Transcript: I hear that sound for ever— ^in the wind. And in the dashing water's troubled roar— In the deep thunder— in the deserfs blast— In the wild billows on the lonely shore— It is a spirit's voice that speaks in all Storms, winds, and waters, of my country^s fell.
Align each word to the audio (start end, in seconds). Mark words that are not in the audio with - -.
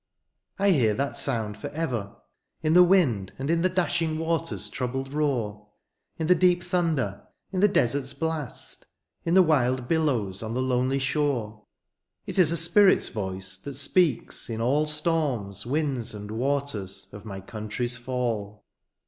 I 0.57 0.71
hear 0.71 0.95
that 0.95 1.15
sound 1.15 1.57
for 1.57 1.69
ever— 1.69 2.15
^in 2.65 2.73
the 2.73 2.81
wind. 2.81 3.33
And 3.37 3.51
in 3.51 3.61
the 3.61 3.69
dashing 3.69 4.17
water's 4.17 4.67
troubled 4.67 5.13
roar— 5.13 5.67
In 6.17 6.25
the 6.25 6.33
deep 6.33 6.63
thunder— 6.63 7.27
in 7.53 7.59
the 7.59 7.69
deserfs 7.69 8.17
blast— 8.17 8.87
In 9.27 9.35
the 9.35 9.43
wild 9.43 9.87
billows 9.87 10.41
on 10.41 10.55
the 10.55 10.63
lonely 10.63 10.97
shore— 10.97 11.65
It 12.25 12.39
is 12.39 12.51
a 12.51 12.57
spirit's 12.57 13.09
voice 13.09 13.59
that 13.59 13.75
speaks 13.75 14.49
in 14.49 14.59
all 14.59 14.87
Storms, 14.87 15.67
winds, 15.67 16.15
and 16.15 16.31
waters, 16.31 17.07
of 17.11 17.23
my 17.23 17.39
country^s 17.39 17.95
fell. 17.99 18.63